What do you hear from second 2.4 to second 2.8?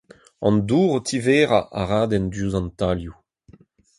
an